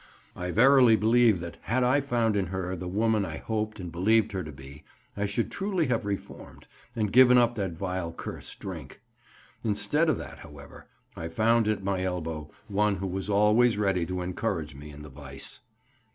[0.35, 4.31] I verily believe that, had I found in her the woman I hoped and believed
[4.31, 4.83] her to be,
[5.15, 9.01] I should truly have reformed, and given up that vile curse, drink.
[9.63, 14.21] Instead of that, however, I found at my elbow one who was always ready to
[14.23, 15.59] encourage me in the vice.